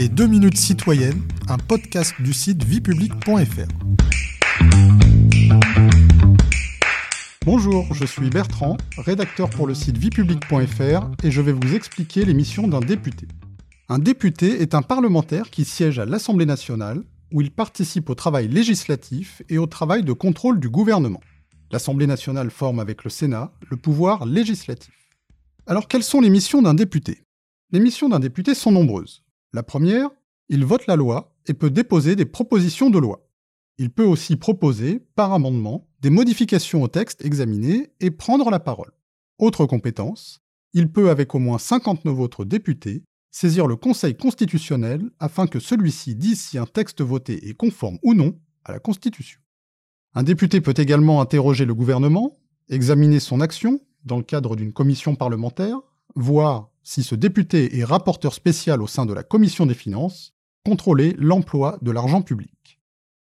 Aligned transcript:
Les 0.00 0.08
2 0.08 0.28
minutes 0.28 0.56
citoyennes, 0.56 1.20
un 1.46 1.58
podcast 1.58 2.14
du 2.22 2.32
site 2.32 2.64
viepublic.fr. 2.64 3.68
Bonjour, 7.44 7.92
je 7.92 8.06
suis 8.06 8.30
Bertrand, 8.30 8.78
rédacteur 8.96 9.50
pour 9.50 9.66
le 9.66 9.74
site 9.74 9.98
viepublic.fr 9.98 11.10
et 11.22 11.30
je 11.30 11.42
vais 11.42 11.52
vous 11.52 11.74
expliquer 11.74 12.24
les 12.24 12.32
missions 12.32 12.66
d'un 12.66 12.80
député. 12.80 13.28
Un 13.90 13.98
député 13.98 14.62
est 14.62 14.74
un 14.74 14.80
parlementaire 14.80 15.50
qui 15.50 15.66
siège 15.66 15.98
à 15.98 16.06
l'Assemblée 16.06 16.46
nationale 16.46 17.02
où 17.30 17.42
il 17.42 17.50
participe 17.50 18.08
au 18.08 18.14
travail 18.14 18.48
législatif 18.48 19.42
et 19.50 19.58
au 19.58 19.66
travail 19.66 20.02
de 20.02 20.14
contrôle 20.14 20.60
du 20.60 20.70
gouvernement. 20.70 21.20
L'Assemblée 21.72 22.06
nationale 22.06 22.50
forme 22.50 22.80
avec 22.80 23.04
le 23.04 23.10
Sénat 23.10 23.52
le 23.68 23.76
pouvoir 23.76 24.24
législatif. 24.24 24.94
Alors 25.66 25.88
quelles 25.88 26.04
sont 26.04 26.22
les 26.22 26.30
missions 26.30 26.62
d'un 26.62 26.72
député? 26.72 27.20
Les 27.70 27.80
missions 27.80 28.08
d'un 28.08 28.18
député 28.18 28.54
sont 28.54 28.72
nombreuses. 28.72 29.24
La 29.52 29.62
première, 29.62 30.10
il 30.48 30.64
vote 30.64 30.86
la 30.86 30.96
loi 30.96 31.34
et 31.46 31.54
peut 31.54 31.70
déposer 31.70 32.16
des 32.16 32.24
propositions 32.24 32.90
de 32.90 32.98
loi. 32.98 33.26
Il 33.78 33.90
peut 33.90 34.04
aussi 34.04 34.36
proposer, 34.36 35.00
par 35.14 35.32
amendement, 35.32 35.88
des 36.00 36.10
modifications 36.10 36.82
au 36.82 36.88
texte 36.88 37.24
examiné 37.24 37.92
et 38.00 38.10
prendre 38.10 38.50
la 38.50 38.60
parole. 38.60 38.92
Autre 39.38 39.66
compétence, 39.66 40.40
il 40.72 40.92
peut, 40.92 41.10
avec 41.10 41.34
au 41.34 41.38
moins 41.38 41.58
59 41.58 42.18
autres 42.18 42.44
députés, 42.44 43.02
saisir 43.30 43.66
le 43.66 43.76
Conseil 43.76 44.16
constitutionnel 44.16 45.10
afin 45.18 45.46
que 45.46 45.60
celui-ci 45.60 46.14
dise 46.14 46.40
si 46.40 46.58
un 46.58 46.66
texte 46.66 47.00
voté 47.00 47.48
est 47.48 47.54
conforme 47.54 47.98
ou 48.02 48.14
non 48.14 48.38
à 48.64 48.72
la 48.72 48.78
Constitution. 48.78 49.40
Un 50.14 50.22
député 50.22 50.60
peut 50.60 50.74
également 50.76 51.20
interroger 51.20 51.64
le 51.64 51.74
gouvernement, 51.74 52.38
examiner 52.68 53.20
son 53.20 53.40
action 53.40 53.80
dans 54.04 54.16
le 54.16 54.22
cadre 54.22 54.56
d'une 54.56 54.72
commission 54.72 55.14
parlementaire, 55.14 55.78
voir 56.16 56.69
si 56.82 57.02
ce 57.02 57.14
député 57.14 57.78
est 57.78 57.84
rapporteur 57.84 58.34
spécial 58.34 58.82
au 58.82 58.86
sein 58.86 59.06
de 59.06 59.12
la 59.12 59.22
commission 59.22 59.66
des 59.66 59.74
finances, 59.74 60.34
contrôler 60.64 61.14
l'emploi 61.18 61.78
de 61.82 61.90
l'argent 61.90 62.22
public. 62.22 62.80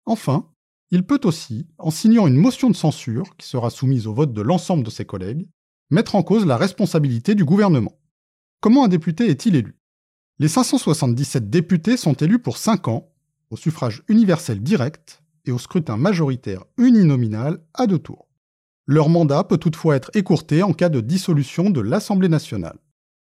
Enfin, 0.06 0.50
il 0.92 1.04
peut 1.04 1.22
aussi, 1.24 1.68
en 1.78 1.92
signant 1.92 2.28
une 2.28 2.38
motion 2.38 2.70
de 2.70 2.76
censure 2.76 3.36
qui 3.38 3.48
sera 3.48 3.70
soumise 3.70 4.08
au 4.08 4.14
vote 4.14 4.34
de 4.34 4.42
l'ensemble 4.42 4.84
de 4.84 4.90
ses 4.90 5.06
collègues, 5.06 5.48
mettre 5.90 6.16
en 6.16 6.24
cause 6.24 6.46
la 6.46 6.58
responsabilité 6.58 7.36
du 7.36 7.46
gouvernement. 7.46 8.00
Comment 8.62 8.86
un 8.86 8.88
député 8.88 9.30
est-il 9.30 9.56
élu? 9.56 9.76
Les 10.40 10.48
577 10.48 11.50
députés 11.50 11.98
sont 11.98 12.14
élus 12.14 12.40
pour 12.40 12.58
5 12.58 12.88
ans, 12.88 13.12
au 13.50 13.58
suffrage 13.58 14.04
universel 14.08 14.62
direct 14.62 15.24
et 15.46 15.52
au 15.52 15.58
scrutin 15.58 15.98
majoritaire 15.98 16.66
uninominal 16.78 17.60
à 17.74 17.88
deux 17.88 18.00
tours. 18.00 18.28
Leur 18.88 19.10
mandat 19.10 19.44
peut 19.44 19.58
toutefois 19.58 19.96
être 19.96 20.12
écourté 20.14 20.62
en 20.62 20.74
cas 20.74 20.90
de 20.90 21.02
dissolution 21.02 21.70
de 21.70 21.82
l'Assemblée 21.82 22.30
nationale. 22.30 22.78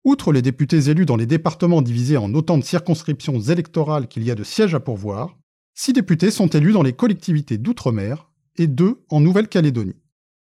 Outre 0.04 0.32
les 0.32 0.40
députés 0.40 0.88
élus 0.88 1.04
dans 1.04 1.16
les 1.16 1.26
départements 1.26 1.82
divisés 1.82 2.16
en 2.16 2.32
autant 2.32 2.56
de 2.56 2.64
circonscriptions 2.64 3.38
électorales 3.38 4.08
qu'il 4.08 4.22
y 4.24 4.30
a 4.30 4.34
de 4.34 4.44
sièges 4.44 4.74
à 4.74 4.80
pourvoir, 4.80 5.38
six 5.74 5.92
députés 5.92 6.30
sont 6.30 6.48
élus 6.48 6.72
dans 6.72 6.82
les 6.82 6.94
collectivités 6.94 7.58
d'outre-mer 7.58 8.30
et 8.56 8.66
deux 8.66 9.04
en 9.10 9.20
Nouvelle-Calédonie. 9.20 10.00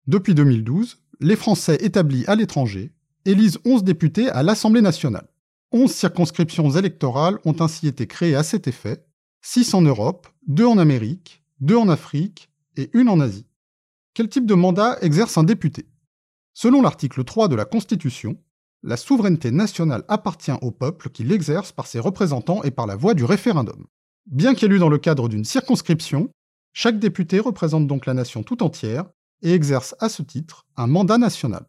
Depuis 0.07 0.33
2012, 0.33 0.97
les 1.19 1.35
Français 1.35 1.77
établis 1.81 2.25
à 2.25 2.35
l'étranger 2.35 2.91
élisent 3.25 3.59
11 3.65 3.83
députés 3.83 4.29
à 4.29 4.41
l'Assemblée 4.41 4.81
nationale. 4.81 5.27
11 5.71 5.91
circonscriptions 5.91 6.71
électorales 6.71 7.37
ont 7.45 7.55
ainsi 7.59 7.87
été 7.87 8.07
créées 8.07 8.35
à 8.35 8.43
cet 8.43 8.67
effet, 8.67 9.05
6 9.41 9.75
en 9.75 9.81
Europe, 9.81 10.27
2 10.47 10.65
en 10.65 10.79
Amérique, 10.79 11.43
2 11.59 11.75
en 11.75 11.89
Afrique 11.89 12.49
et 12.77 12.89
une 12.93 13.09
en 13.09 13.19
Asie. 13.19 13.45
Quel 14.15 14.29
type 14.29 14.45
de 14.45 14.53
mandat 14.55 14.97
exerce 15.01 15.37
un 15.37 15.43
député? 15.43 15.85
Selon 16.53 16.81
l'article 16.81 17.23
3 17.23 17.47
de 17.47 17.55
la 17.55 17.65
Constitution, 17.65 18.37
la 18.85 18.97
souveraineté 18.97 19.49
nationale 19.51 20.03
appartient 20.07 20.53
au 20.61 20.71
peuple 20.71 21.09
qui 21.09 21.23
l'exerce 21.23 21.71
par 21.71 21.87
ses 21.87 21.99
représentants 21.99 22.63
et 22.63 22.71
par 22.71 22.85
la 22.85 22.95
voie 22.95 23.15
du 23.15 23.25
référendum. 23.25 23.85
Bien 24.27 24.53
qu'élu 24.53 24.77
dans 24.77 24.89
le 24.89 24.99
cadre 24.99 25.27
d'une 25.27 25.43
circonscription, 25.43 26.29
chaque 26.71 26.99
député 26.99 27.39
représente 27.39 27.87
donc 27.87 28.05
la 28.05 28.13
nation 28.13 28.43
tout 28.43 28.61
entière 28.61 29.05
et 29.41 29.53
exerce 29.53 29.95
à 29.99 30.07
ce 30.07 30.21
titre 30.21 30.65
un 30.77 30.87
mandat 30.87 31.17
national. 31.17 31.65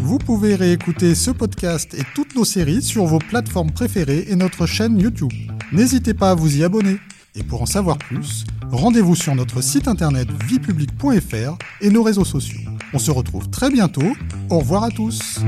Vous 0.00 0.18
pouvez 0.18 0.56
réécouter 0.56 1.14
ce 1.14 1.30
podcast 1.30 1.94
et 1.94 2.02
toutes 2.14 2.34
nos 2.34 2.44
séries 2.44 2.82
sur 2.82 3.06
vos 3.06 3.18
plateformes 3.18 3.70
préférées 3.70 4.26
et 4.28 4.36
notre 4.36 4.66
chaîne 4.66 4.98
YouTube. 4.98 5.32
N'hésitez 5.72 6.12
pas 6.12 6.30
à 6.30 6.34
vous 6.34 6.58
y 6.58 6.64
abonner. 6.64 6.98
Et 7.34 7.44
pour 7.44 7.62
en 7.62 7.66
savoir 7.66 7.96
plus, 7.96 8.44
rendez-vous 8.70 9.14
sur 9.14 9.34
notre 9.34 9.62
site 9.62 9.88
internet 9.88 10.28
viepublic.fr 10.44 11.56
et 11.80 11.88
nos 11.88 12.02
réseaux 12.02 12.26
sociaux. 12.26 12.60
On 12.94 12.98
se 12.98 13.10
retrouve 13.10 13.48
très 13.48 13.70
bientôt. 13.70 14.14
Au 14.50 14.58
revoir 14.58 14.84
à 14.84 14.90
tous. 14.90 15.40